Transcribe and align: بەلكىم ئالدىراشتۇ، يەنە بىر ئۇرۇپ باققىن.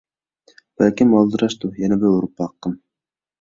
بەلكىم 0.81 1.11
ئالدىراشتۇ، 1.17 1.71
يەنە 1.83 1.99
بىر 2.05 2.11
ئۇرۇپ 2.17 2.35
باققىن. 2.43 2.77